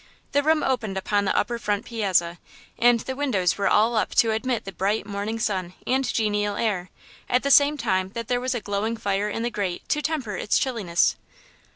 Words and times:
The 0.31 0.41
room 0.41 0.63
opened 0.63 0.97
upon 0.97 1.25
the 1.25 1.37
upper 1.37 1.59
front 1.59 1.85
piazza, 1.85 2.39
and 2.79 3.01
the 3.01 3.15
windows 3.15 3.59
were 3.59 3.67
all 3.67 3.95
up 3.95 4.15
to 4.15 4.31
admit 4.31 4.65
the 4.65 4.71
bright, 4.71 5.05
morning 5.05 5.37
sun 5.37 5.75
and 5.85 6.11
genial 6.11 6.55
air, 6.55 6.89
at 7.29 7.43
the 7.43 7.51
same 7.51 7.77
time 7.77 8.09
that 8.15 8.27
there 8.27 8.41
was 8.41 8.55
a 8.55 8.61
glowing 8.61 8.97
fire 8.97 9.29
in 9.29 9.43
the 9.43 9.51
grate 9.51 9.87
to 9.89 10.01
temper 10.01 10.35
its 10.35 10.57
chilliness. 10.57 11.17